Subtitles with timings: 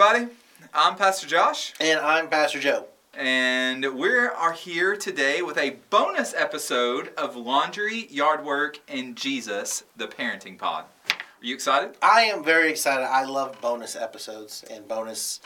[0.00, 0.32] everybody.
[0.72, 2.86] I'm Pastor Josh, And I'm Pastor Joe.
[3.14, 9.82] and we are here today with a bonus episode of Laundry, Yard Work, and Jesus,
[9.96, 10.84] the Parenting Pod.
[11.10, 11.96] Are you excited?
[12.00, 13.06] I am very excited.
[13.06, 15.40] I love bonus episodes and bonus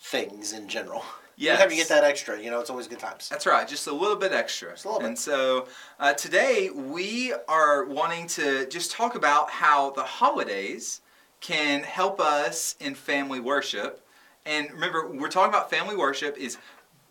[0.00, 1.02] things in general.
[1.38, 1.60] Yes.
[1.60, 3.28] Anytime you get that extra, you know, it's always good times.
[3.28, 4.70] That's right, just a little bit extra.
[4.70, 5.08] Just a little bit.
[5.08, 5.68] And so
[6.00, 11.02] uh, today we are wanting to just talk about how the holidays
[11.40, 14.06] can help us in family worship.
[14.44, 16.58] And remember, we're talking about family worship is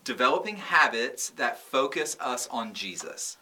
[0.03, 3.37] developing habits that focus us on Jesus.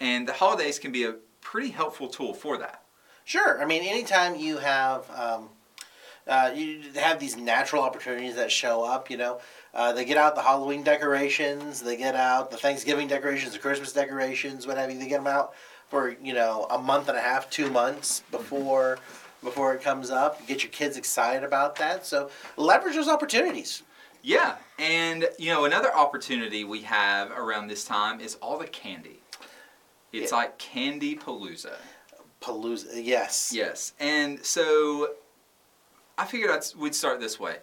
[0.00, 2.82] And the holidays can be a pretty helpful tool for that.
[3.24, 3.60] Sure.
[3.60, 5.50] I mean, anytime you have um,
[6.26, 9.40] uh, you have these natural opportunities that show up, you know,
[9.72, 13.92] uh, they get out the Halloween decorations, they get out the Thanksgiving decorations, the Christmas
[13.92, 14.98] decorations, what have you.
[14.98, 15.54] They get them out
[15.88, 18.98] for you know a month and a half, two months before
[19.42, 20.46] before it comes up.
[20.46, 22.04] Get your kids excited about that.
[22.06, 23.82] So leverage those opportunities.
[24.22, 29.20] Yeah, and you know, another opportunity we have around this time is all the candy.
[30.12, 30.38] It's Yeah.
[30.38, 31.76] like Candy Palooza.
[32.40, 33.52] Palooza, yes.
[33.54, 35.14] Yes, and so
[36.16, 37.58] I figured I'd, we'd start this way.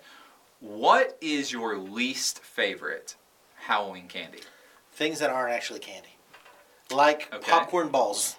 [0.61, 3.15] What is your least favorite
[3.55, 4.39] Halloween candy?
[4.93, 6.15] Things that aren't actually candy,
[6.89, 7.51] like Okay.
[7.51, 8.37] popcorn balls.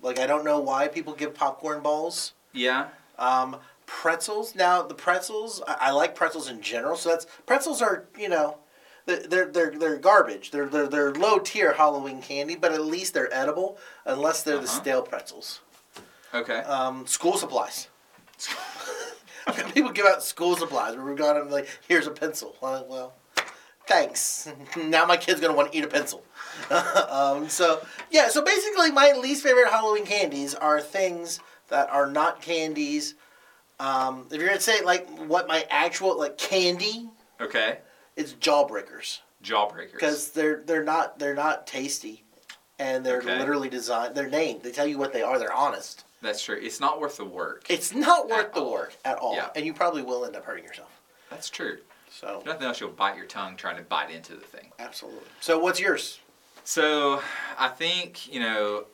[0.00, 2.32] Like I don't know why people give popcorn balls.
[2.56, 4.54] Yeah, Um, pretzels.
[4.54, 6.96] Now the pretzels, I, I like pretzels in general.
[6.96, 8.58] So that's pretzels are you know,
[9.06, 10.50] they're they're they're, garbage.
[10.50, 14.64] They're, they're they're low tier Halloween candy, but at least they're edible unless they're the
[14.64, 14.80] Uh-huh.
[14.80, 15.60] stale pretzels.
[16.34, 16.58] okay.
[16.60, 17.88] Um, school supplies.
[19.74, 22.56] people give out school supplies where we've got them like, here's a pencil.
[22.60, 23.12] Well, well
[23.86, 24.48] thanks.
[24.76, 26.24] now my kid's gonna want to eat a pencil.
[27.08, 32.40] um, so yeah, so basically my least favorite Halloween candies are things that are not
[32.42, 33.14] candies.
[33.78, 37.08] Um, if you're gonna say like what my actual like candy,
[37.40, 37.78] okay,
[38.16, 39.92] it's jawbreakers Jawbreakers.
[39.92, 42.24] because they're they're not they're not tasty,
[42.78, 43.38] and they're Okay.
[43.38, 44.14] literally designed.
[44.14, 44.62] They're named.
[44.62, 45.38] They tell you what they are.
[45.38, 46.04] They're honest.
[46.22, 46.58] That's true.
[46.60, 47.66] It's not worth the work.
[47.68, 48.72] It's not worth the all.
[48.72, 49.50] work at all, Yeah.
[49.54, 50.90] and you probably will end up hurting yourself.
[51.30, 51.78] That's true.
[52.10, 54.72] So If nothing else, you'll bite your tongue trying to bite into the thing.
[54.78, 55.28] absolutely.
[55.40, 56.18] So what's yours?
[56.64, 57.22] So
[57.58, 58.86] I think, you know,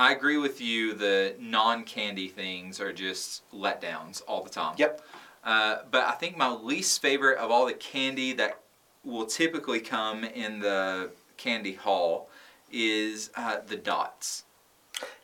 [0.00, 0.94] I agree with you.
[0.94, 4.74] The non candy things are just letdowns all the time.
[4.78, 5.02] Yep.
[5.44, 8.58] Uh, but I think my least favorite of all the candy that
[9.04, 12.30] will typically come in the candy haul
[12.72, 14.44] is uh, the dots.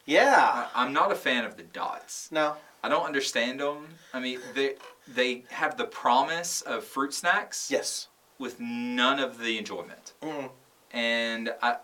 [0.05, 0.67] Yeah.
[0.75, 2.29] I, I'm not a fan of the dots.
[2.31, 2.57] No.
[2.85, 3.87] I don't understand them.
[4.13, 4.75] I mean, they
[5.09, 8.09] they have the promise of fruit snacks Yes.
[8.39, 10.13] with none of the enjoyment.
[10.23, 10.51] Mm.
[10.93, 11.77] And I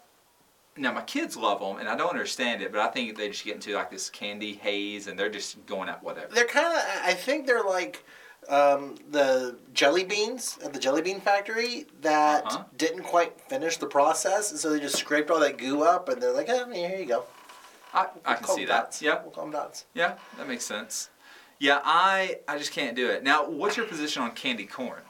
[0.76, 3.44] now my kids love them, and I don't understand it, but I think they just
[3.44, 6.28] get into like this candy haze, and they're just going at whatever.
[6.34, 6.82] They're kind of.
[7.04, 8.04] I think they're like
[8.48, 12.64] um, the jelly beans at the jelly bean factory that Uh-huh.
[12.76, 16.20] didn't quite finish the process, and so they just scraped all that goo up, and
[16.22, 17.24] they're like, oh, here you go.
[17.94, 18.84] I, I can see that.
[18.84, 19.02] dots.
[19.02, 19.84] Yeah, We'll call them dots.
[19.94, 21.10] yeah, that makes sense.
[21.58, 23.22] Yeah, I I just can't do it.
[23.22, 25.02] Now, what's your position on candy corn?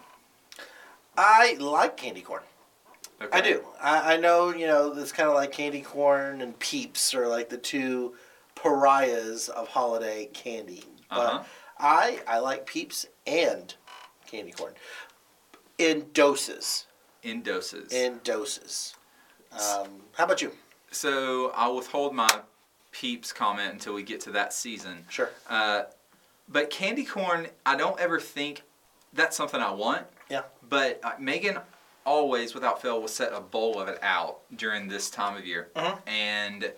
[1.16, 2.42] I like candy corn.
[3.22, 3.38] Okay.
[3.38, 3.64] I do.
[3.80, 7.48] I, I know, you know, it's kind of like candy corn and peeps are like
[7.48, 8.14] the two
[8.54, 10.84] pariahs of holiday candy.
[11.10, 11.42] But Uh-huh.
[11.78, 13.74] I I like peeps and
[14.26, 14.74] candy corn
[15.78, 16.86] in doses.
[17.22, 17.92] In doses.
[17.92, 18.94] In doses.
[19.52, 20.52] Um, how about you?
[20.90, 22.28] so I'll withhold my
[22.90, 25.04] peeps comment until we get to that season.
[25.08, 25.30] Sure.
[25.48, 25.84] Uh,
[26.48, 28.62] but candy corn, I don't ever think
[29.14, 30.06] that's something I want.
[30.30, 30.42] Yeah.
[30.68, 31.58] But uh, Megan
[32.04, 35.70] always, without fail, will set a bowl of it out during this time of year.
[35.76, 35.98] Mhm.
[36.06, 36.72] And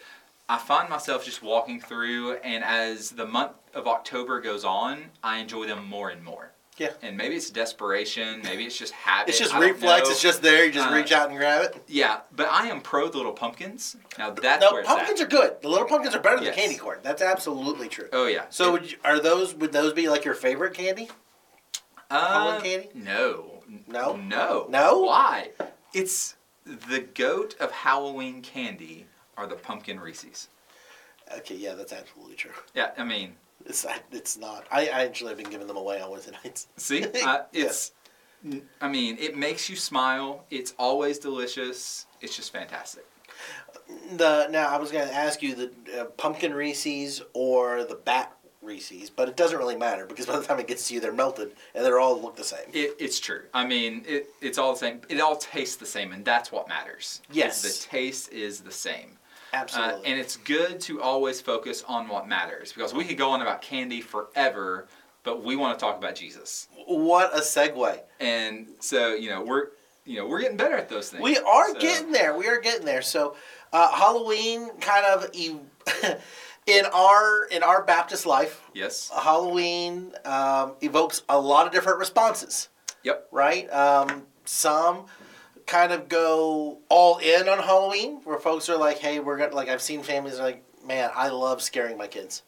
[0.49, 5.39] I find myself just walking through, and as the month of October goes on, I
[5.39, 6.51] enjoy them more and more.
[6.77, 6.91] Yeah.
[7.03, 9.29] And maybe it's desperation, maybe it's just habit.
[9.31, 10.05] It's just reflex.
[10.07, 10.11] know.
[10.11, 10.65] It's just there.
[10.65, 11.83] You just Uh, reach out and grab it.
[11.87, 13.97] Yeah, but I am pro the little pumpkins.
[14.19, 15.27] Now that's No, where pumpkins at.
[15.27, 15.63] are good.
[15.63, 16.57] The little pumpkins are better than Yes.
[16.57, 16.99] candy corn.
[17.03, 18.09] That's absolutely true.
[18.13, 18.47] Oh yeah.
[18.51, 21.09] So would you, are those would those be like your favorite candy?
[22.11, 22.89] Halloween Uh, candy?
[22.95, 23.54] No.
[23.87, 24.17] No?
[24.17, 24.67] No.
[24.69, 25.01] No?
[25.03, 25.51] Why?
[25.93, 29.07] It's the goat of Halloween candy
[29.37, 30.49] are the pumpkin Reese's.
[31.39, 32.53] Okay, yeah, that's absolutely true.
[32.75, 33.35] Yeah, I mean,
[33.67, 34.67] It's it's not.
[34.71, 36.69] I, I actually have been giving them away on Wednesday nights.
[36.77, 37.93] see, uh, it's.
[38.81, 40.45] I mean, it makes you smile.
[40.51, 42.07] It's always delicious.
[42.21, 43.07] It's just fantastic.
[44.17, 48.37] The now I was going to ask you the uh, pumpkin Reese's or the bat
[48.65, 51.13] Reese's, but it doesn't really matter because by the time it gets to you, they're
[51.13, 52.67] melted and they're all look the same.
[52.73, 53.43] It, it's true.
[53.53, 55.01] I mean, it, it's all the same.
[55.09, 57.23] It all tastes the same, and that's what matters.
[57.31, 57.63] Yes.
[57.63, 59.19] the taste is the same.
[59.53, 60.07] Uh, Absolutely.
[60.11, 63.63] and it's good to always focus on what matters because we could go on about
[63.63, 64.89] candy forever,
[65.23, 66.67] but we want to talk about Jesus.
[66.87, 68.01] What a segue.
[68.19, 69.69] And so, you know, we're
[70.07, 71.23] you know, we're getting better at those things.
[71.23, 72.37] We are So- getting there.
[72.37, 73.01] We are getting there.
[73.01, 73.37] So,
[73.73, 75.57] uh, Halloween kind of e-
[76.67, 79.11] in our in our Baptist life, Yes.
[79.15, 82.69] Halloween um, evokes a lot of different responses.
[83.03, 83.29] Yep.
[83.31, 83.71] Right.
[83.73, 85.07] Um, some
[85.67, 89.69] kind of go all in on Halloween, where folks are like, "Hey, we're gonna like."
[89.69, 92.43] I've seen families like, "Man, I love scaring my kids."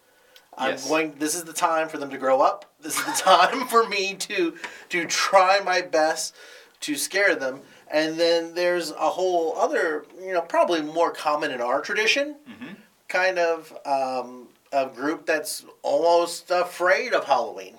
[0.58, 0.88] I'm Yes.
[0.88, 1.14] going.
[1.18, 2.64] This is the time for them to grow up.
[2.80, 4.56] This is the time for me to
[4.90, 6.34] to try my best
[6.80, 7.60] to scare them.
[7.88, 12.76] And then there's a whole other, you know, probably more common in our tradition, Mhm.
[13.16, 17.76] Kind of um, a group that's almost afraid of Halloween,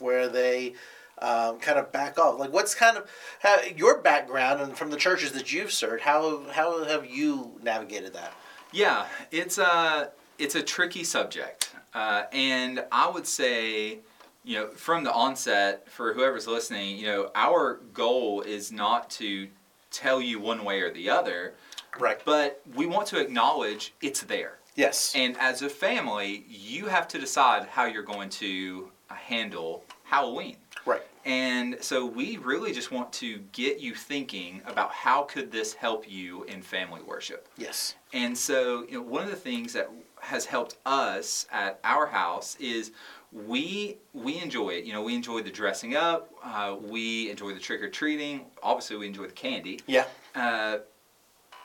[0.00, 0.74] where they
[1.18, 2.40] um, kind of back off.
[2.40, 3.08] Like, what's kind of
[3.40, 6.02] how, your background and from the churches that you've served?
[6.02, 8.32] How how have you navigated that?
[8.72, 13.98] Yeah, it's a it's a tricky subject, uh, and I would say,
[14.44, 19.48] you know, from the onset, for whoever's listening, you know, our goal is not to
[19.90, 21.54] tell you one way or the other,
[21.98, 22.20] Right.
[22.24, 24.59] but we want to acknowledge it's there.
[24.74, 25.12] Yes.
[25.14, 30.56] And as a family, you have to decide how you're going to uh, handle Halloween.
[30.86, 31.02] Right.
[31.24, 36.10] And so we really just want to get you thinking about how could this help
[36.10, 37.48] you in family worship.
[37.58, 37.94] Yes.
[38.12, 39.90] And so, you know, one of the things that
[40.20, 42.92] has helped us at our house is
[43.32, 44.84] we we enjoy it.
[44.84, 46.32] You know, we enjoy the dressing up.
[46.42, 48.46] Uh, we enjoy the trick or treating.
[48.62, 49.80] Obviously, we enjoy the candy.
[49.86, 50.06] Yeah.
[50.34, 50.78] Uh,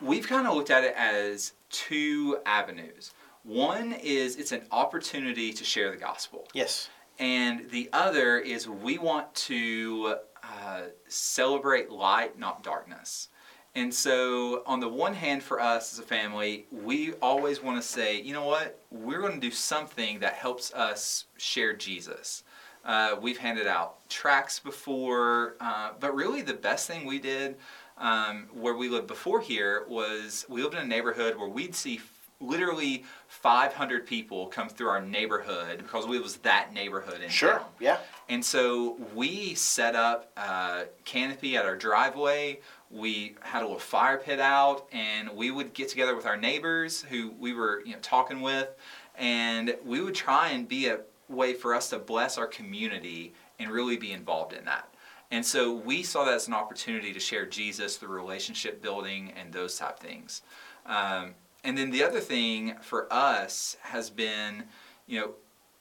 [0.02, 3.14] we've kind of looked at it as two avenues.
[3.44, 6.48] One is it's an opportunity to share the gospel.
[6.54, 6.90] Yes.
[7.20, 13.30] And the other is we want to uh, celebrate light, not darkness.
[13.76, 17.86] And so, on the one hand, for us as a family, we always want to
[17.86, 18.80] say, you know what?
[18.90, 22.44] We're going to do something that helps us share Jesus.
[22.86, 27.58] Uh, we've handed out tracts before, uh, but really the best thing we did
[27.98, 32.02] um, where we lived before here was we lived in a neighborhood where we'd see
[32.42, 37.60] literally 500 people come through our neighborhood because we was that neighborhood in Sure.
[37.60, 37.66] town.
[37.80, 37.98] Yeah.
[38.28, 42.60] And so we set up a canopy at our driveway.
[42.92, 47.04] We had a little fire pit out, and we would get together with our neighbors
[47.04, 48.70] who we were you know, talking with,
[49.18, 51.00] and we would try and be a
[51.30, 54.90] way for us to bless our community and really be involved in that.
[55.36, 59.52] And so we saw that as an opportunity to share Jesus through relationship building and
[59.52, 60.44] those type things.
[60.86, 61.34] Um,
[61.66, 64.64] and then the other thing for us has been,
[65.08, 65.32] you know,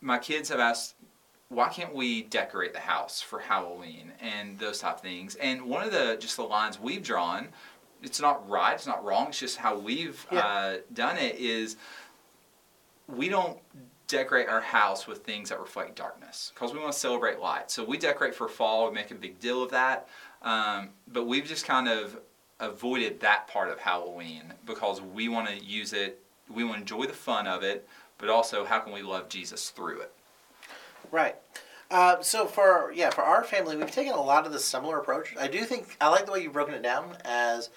[0.00, 0.96] my kids have asked,
[1.50, 5.36] why can't we decorate the house for Halloween and those type things?
[5.36, 7.46] And one of the just the lines we've drawn,
[8.02, 10.40] it's not right, it's not wrong, it's just how we've Yeah.
[10.40, 11.76] uh, done it is
[13.06, 13.60] we don't
[14.06, 17.70] decorate our house with things that reflect darkness because we want to celebrate light.
[17.70, 20.08] So we decorate for fall, we make a big deal of that.
[20.42, 22.18] Um, but we've just kind of
[22.60, 26.20] avoided that part of Halloween because we want to use it,
[26.52, 29.70] we want to enjoy the fun of it, but also how can we love Jesus
[29.70, 30.12] through it?
[31.10, 31.36] Right.
[31.90, 35.34] Uh, so for yeah for our family, we've taken a lot of the similar approach.
[35.38, 37.70] I do think I like the way you've broken it down as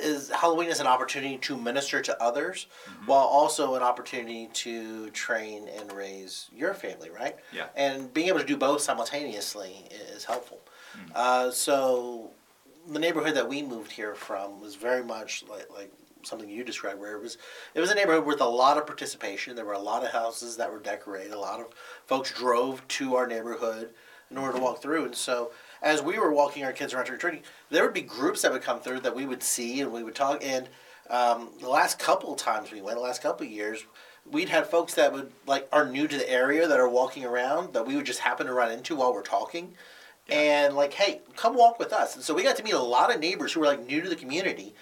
[0.00, 3.06] is Halloween is an opportunity to minister to others, mm-hmm.
[3.06, 7.10] while also an opportunity to train and raise your family.
[7.10, 7.36] Right.
[7.52, 7.66] Yeah.
[7.76, 10.60] And being able to do both simultaneously is helpful.
[10.96, 11.12] Mm.
[11.14, 12.30] Uh, so
[12.88, 16.98] the neighborhood that we moved here from was very much like like something you described
[16.98, 17.38] where it was
[17.74, 20.56] it was a neighborhood with a lot of participation there were a lot of houses
[20.56, 21.66] that were decorated a lot of
[22.06, 23.90] folks drove to our neighborhood
[24.30, 24.64] in order to mm-hmm.
[24.64, 25.50] walk through and so
[25.84, 28.50] as we were walking our kids around trick or treating there would be groups that
[28.50, 30.42] would come through that we would see and we would talk.
[30.42, 30.68] And
[31.10, 33.84] um, the last couple times we went the last couple years
[34.28, 37.74] we'd had folks that would like are new to the area that are walking around
[37.74, 39.74] that we would just happen to run into while we're talking.
[40.30, 42.16] And like hey come walk with us.
[42.16, 44.08] And so we got to meet a lot of neighbors who were like new to
[44.08, 44.74] the community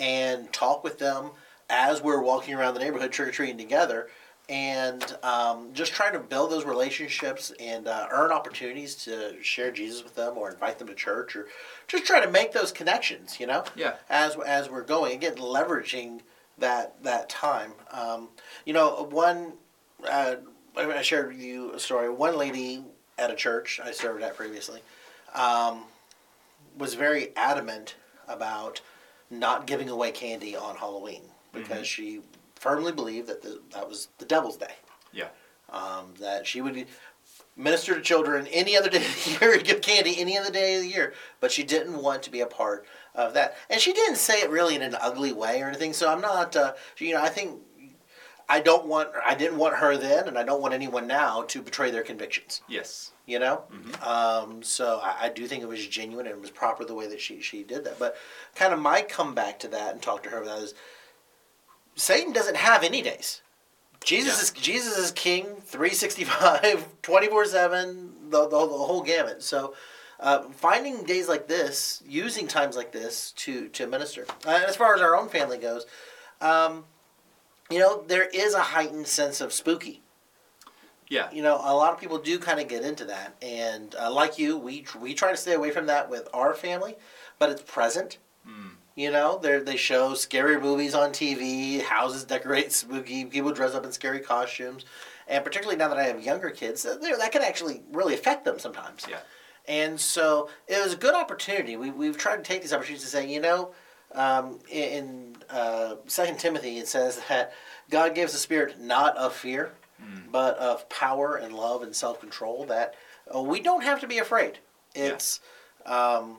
[0.00, 1.30] and talk with them
[1.70, 4.08] as we're walking around the neighborhood trick-or-treating together
[4.48, 10.02] and um, just trying to build those relationships and uh, earn opportunities to share jesus
[10.02, 11.46] with them or invite them to church or
[11.86, 13.64] just try to make those connections you know?
[13.76, 13.94] Yeah.
[14.08, 16.20] as as we're going again leveraging
[16.58, 17.72] that that time.
[17.90, 18.28] Um,
[18.64, 19.54] you know one
[20.08, 20.36] uh,
[20.76, 22.08] I I shared with you a story.
[22.10, 22.84] One lady
[23.18, 24.80] at a church I served at previously
[25.34, 25.84] um,
[26.76, 27.96] was very adamant
[28.28, 28.80] about
[29.30, 32.20] not giving away candy on Halloween because she
[32.58, 34.74] firmly believed that the, that was the devil's day.
[35.12, 35.28] Yeah.
[35.70, 36.86] Um, that she would
[37.56, 40.82] minister to children any other day of the year, give candy any other day of
[40.82, 43.56] the year, but she didn't want to be a part of that.
[43.68, 45.92] And she didn't say it really in an ugly way or anything.
[45.92, 47.60] So I'm not, uh, you know, I think
[48.48, 51.60] I don't want I didn't want her then, and I don't want anyone now to
[51.60, 52.62] betray their convictions.
[52.68, 53.12] Yes.
[53.26, 54.06] You know, Mhm.
[54.06, 57.06] um, so I, I do think it was genuine and it was proper the way
[57.08, 57.98] that she she did that.
[57.98, 58.16] But
[58.54, 60.72] kind of my comeback to that and talk to her about is
[61.98, 63.42] Satan doesn't have any days.
[64.04, 64.42] Jesus Yeah.
[64.42, 67.50] is Jesus is king 365 24/7
[68.30, 69.42] the, the, the whole gamut.
[69.42, 69.74] So
[70.20, 74.24] uh, finding days like this, using times like this to to minister.
[74.46, 75.84] Uh, and as far as our own family goes,
[76.40, 76.84] um,
[77.70, 80.00] you know, there is a heightened sense of spooky
[81.08, 81.30] Yeah.
[81.32, 84.38] you know, a lot of people do kind of get into that, and uh, like
[84.38, 86.96] you, we we try to stay away from that with our family,
[87.38, 88.18] but it's present.
[88.48, 88.72] Mm.
[88.98, 93.84] You know, they they show scary movies on TV, houses decorate spooky, people dress up
[93.84, 94.84] in scary costumes,
[95.28, 98.58] and particularly now that I have younger kids, uh, that can actually really affect them
[98.58, 99.06] sometimes.
[99.08, 99.20] Yeah.
[99.68, 101.76] And so it was a good opportunity.
[101.76, 103.70] We we've tried to take these opportunities to say, you know,
[104.16, 107.52] um, in uh, Second Timothy it says that
[107.90, 110.30] God gives a spirit not of fear, Mm.
[110.30, 112.64] but of power and love and self control.
[112.66, 112.94] That
[113.32, 114.58] uh, we don't have to be afraid.
[114.94, 115.38] It's
[115.86, 116.38] um,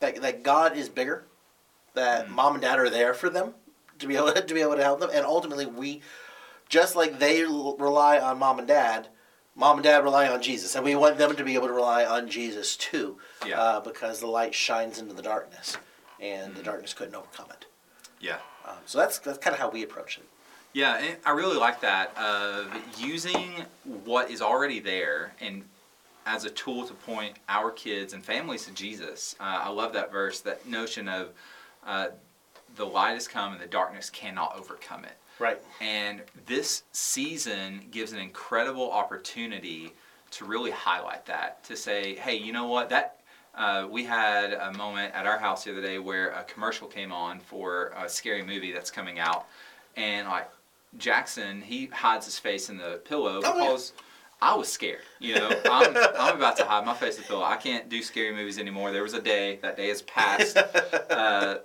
[0.00, 1.24] that that God is bigger.
[1.98, 2.30] That Mm.
[2.30, 3.54] mom and dad are there for them
[3.98, 6.00] to be able to be able to help them, and ultimately we,
[6.68, 9.08] just like they l- rely on mom and dad.
[9.56, 12.04] Mom and dad rely on Jesus, and we want them to be able to rely
[12.04, 13.60] on Jesus too, Yeah.
[13.60, 15.76] uh, because the light shines into the darkness,
[16.20, 16.66] and the Mhm.
[16.66, 17.66] darkness couldn't overcome it.
[18.20, 18.38] Yeah.
[18.64, 20.24] Um, so that's that's kind of how we approach it.
[20.74, 25.68] Yeah, I really like that of using what is already there and
[26.26, 29.34] as a tool to point our kids and families to Jesus.
[29.40, 31.30] Uh, I love that verse, that notion of
[31.86, 32.08] uh,
[32.76, 35.16] the light has come and the darkness cannot overcome it.
[35.38, 35.60] Right.
[35.80, 39.92] And this season gives an incredible opportunity
[40.32, 43.16] to really highlight that, to say, hey, you know what, that
[43.54, 47.10] uh, we had a moment at our house the other day where a commercial came
[47.12, 49.46] on for a scary movie that's coming out,
[49.96, 50.48] and like
[50.98, 53.64] Jackson, he hides his face in the pillow Oh, yeah.
[53.64, 53.92] because
[54.40, 55.00] I was scared.
[55.18, 55.94] You know, I'm
[56.48, 57.42] about to hide my face the pillow.
[57.44, 58.90] I can't do scary movies anymore.
[58.92, 60.56] There was a day that day has passed.
[61.10, 61.58] Uh,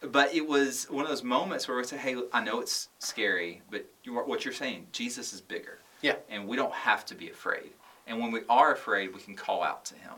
[0.00, 3.62] but it was one of those moments where we say, "Hey, I know it's scary,
[3.70, 6.16] but you, what you're saying, Jesus is bigger, Yeah.
[6.30, 7.70] and we don't have to be afraid.
[8.06, 10.12] And when we are afraid, we can call out to Him.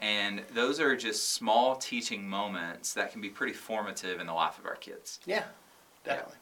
[0.00, 4.58] And those are just small teaching moments that can be pretty formative in the life
[4.58, 5.20] of our kids.
[5.26, 5.44] Yeah.
[6.04, 6.36] Definitely.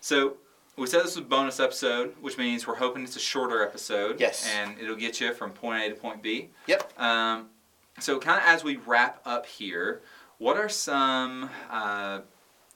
[0.00, 0.38] So
[0.78, 4.20] we said this was a bonus episode, which means we're hoping it's a shorter episode.
[4.20, 4.48] Yes.
[4.56, 6.50] And it'll get you from point A to point B.
[6.66, 6.98] Yep.
[6.98, 7.48] Um,
[7.98, 10.02] so, kind of as we wrap up here,
[10.38, 12.20] what are some uh,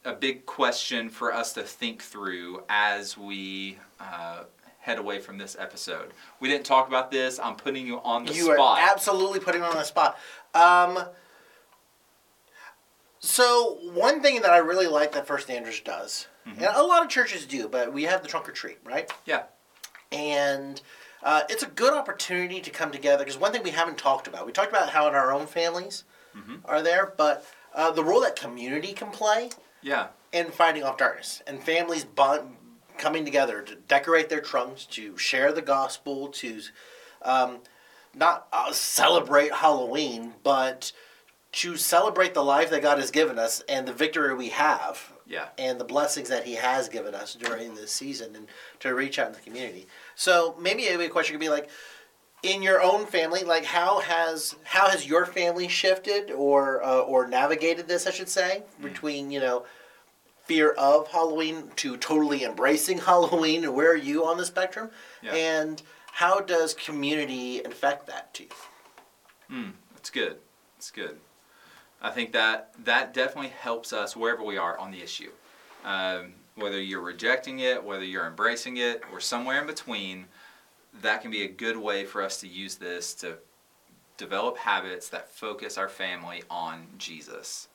[0.05, 4.45] a big question for us to think through as we uh,
[4.81, 6.13] head away from this episode?
[6.41, 7.39] We didn't talk about this.
[7.39, 8.81] I'm putting you on the you spot.
[8.81, 10.19] are absolutely putting on the spot.
[10.55, 10.99] Um,
[13.25, 16.57] so one thing that I really like that First Andrews does, Mhm.
[16.57, 19.11] and a lot of churches do, but we have the trunk or treat, right?
[19.25, 19.45] Yeah.
[20.11, 20.81] And
[21.23, 24.45] uh, it's a good opportunity to come together because one thing we haven't talked about,
[24.45, 26.03] we talked about how in our own families
[26.37, 26.63] Mhm.
[26.65, 29.51] are there, but uh, the role that community can play
[29.83, 30.09] yeah.
[30.33, 32.57] in fighting off darkness and families bond,
[32.99, 36.61] coming together to decorate their trunks, to share the gospel, to
[37.23, 37.61] um,
[38.15, 40.91] not uh, celebrate Halloween, but
[41.53, 45.49] to celebrate the life that God has given us and the victory we have Yeah.
[45.59, 48.49] and the blessings that He has given us during this season and
[48.81, 49.87] to reach out in the community.
[50.15, 51.69] So maybe a question could be like,
[52.43, 57.29] in your own family, like how has how has your family shifted or uh, or
[57.29, 58.07] navigated this?
[58.07, 59.65] I should say between you know
[60.47, 64.91] fear of Halloween to totally embracing Halloween, and where are you on the spectrum?
[65.23, 65.35] Yeah.
[65.35, 65.81] And
[66.11, 68.49] how does community affect that to you?
[69.51, 70.39] Mm, that's good.
[70.77, 71.19] That's good.
[72.03, 75.31] I think that that definitely helps us wherever we are on the issue.
[75.85, 80.27] Um, whether you're rejecting it, whether you're embracing it, or somewhere in between,
[81.01, 83.39] that can be a good way for us to use this to
[84.17, 87.69] develop habits that focus our family on Jesus.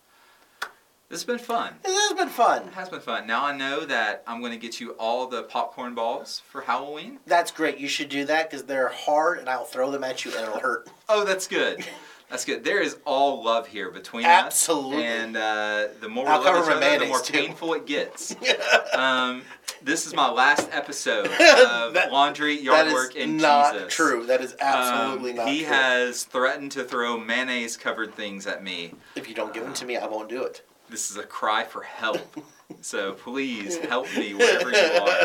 [1.10, 1.75] This has been fun.
[1.86, 2.67] It has been fun.
[2.67, 3.25] It has been fun.
[3.25, 7.19] Now I know that I'm going to get you all the popcorn balls for Halloween.
[7.25, 7.77] That's great.
[7.77, 10.60] You should do that because they're hard, and I'll throw them at you, and it'll
[10.60, 10.89] hurt.
[11.07, 11.86] Oh, that's good.
[12.29, 12.63] That's good.
[12.65, 14.98] There is all love here between Absolutely.
[15.07, 15.13] us.
[15.24, 17.34] And uh, the more we I'll love each other, the more too.
[17.34, 18.36] painful it gets.
[18.93, 19.43] um,
[19.81, 23.41] this is my last episode of That- Laundry, Yard Work, and Jesus.
[23.43, 23.93] That is not Jesus.
[23.93, 24.25] true.
[24.25, 25.67] That is absolutely Um, not He true.
[25.67, 28.93] has threatened to throw mayonnaise covered things at me.
[29.15, 30.63] if you don't give them to me, I won't do it.
[30.89, 32.19] This is a cry for help.
[32.81, 35.17] so please help me wherever you are.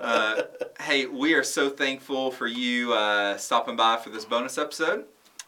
[0.00, 0.42] Uh,
[0.80, 5.04] hey, we are so thankful for you uh, stopping by for this bonus episode.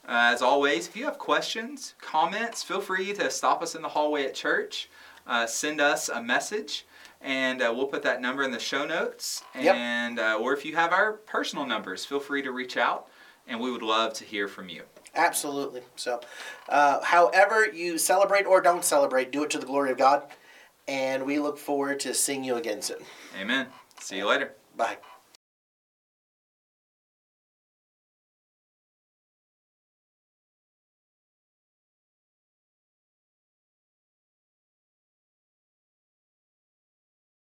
[0.06, 3.88] Uh, as always, if you have questions, comments, feel free to stop us in the
[3.88, 4.88] hallway at church.
[5.26, 6.86] uh, send us a message.
[7.20, 9.42] And uh, we'll put that number in the show notes.
[9.58, 9.74] Yep.
[9.74, 13.06] And uh, or if you have our personal numbers, feel free to reach out,
[13.48, 14.82] and we would love to hear from you.
[15.14, 15.80] Absolutely.
[15.96, 16.20] So,
[16.68, 20.24] uh, however you celebrate or don't celebrate, do it to the glory of God.
[20.86, 22.98] And we look forward to seeing you again soon.
[23.40, 23.68] Amen.
[24.00, 24.52] See you later.
[24.76, 24.98] Bye.